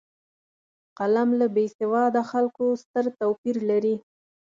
[0.97, 3.95] قلم له بېسواده خلکو ستر توپیر لري